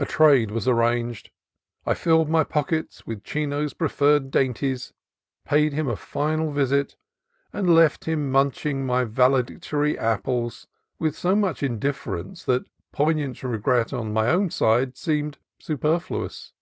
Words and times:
A 0.00 0.06
"trade" 0.06 0.50
was 0.50 0.66
arranged. 0.66 1.28
I 1.84 1.92
filled 1.92 2.30
my 2.30 2.44
pockets 2.44 3.06
with 3.06 3.22
Chino's 3.24 3.74
preferred 3.74 4.30
dainties, 4.30 4.94
paid 5.44 5.74
him 5.74 5.86
a 5.86 5.96
final 5.96 6.50
visit, 6.50 6.96
and 7.52 7.68
left 7.74 8.06
him 8.06 8.30
munching 8.30 8.86
my 8.86 9.04
valedictory 9.04 9.98
apples 9.98 10.66
with 10.98 11.14
so 11.14 11.36
much 11.36 11.62
indifference 11.62 12.44
that 12.44 12.64
poignant 12.90 13.42
regret 13.42 13.92
on 13.92 14.14
my 14.14 14.28
own 14.30 14.48
side 14.48 14.96
seemed 14.96 15.36
superfluous. 15.58 16.54